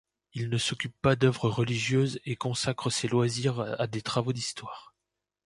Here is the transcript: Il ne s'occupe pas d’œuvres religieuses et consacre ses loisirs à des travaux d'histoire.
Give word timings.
Il 0.33 0.49
ne 0.49 0.57
s'occupe 0.57 0.95
pas 1.03 1.15
d’œuvres 1.15 1.47
religieuses 1.47 2.19
et 2.25 2.35
consacre 2.35 2.89
ses 2.89 3.07
loisirs 3.07 3.59
à 3.77 3.85
des 3.85 4.01
travaux 4.01 4.33
d'histoire. 4.33 4.95